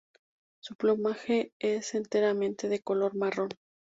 Su 0.63 0.75
plumaje 0.77 1.53
es 1.59 1.93
enteramente 1.93 2.67
de 2.69 2.79
color 2.81 3.13
marrón. 3.15 3.49